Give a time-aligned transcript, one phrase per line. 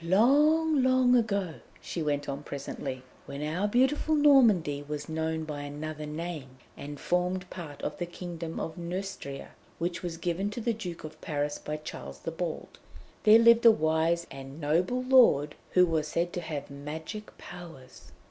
[0.03, 6.07] "Long, long ago," she went on presently, "when our beautiful Normandy was known by another
[6.07, 11.03] name, and formed part of the kingdom of Neustria, which was given to the Duke
[11.03, 12.79] of Paris by Charles the Bald,
[13.25, 18.11] there lived a wise and noble lord who was said to have magic powers.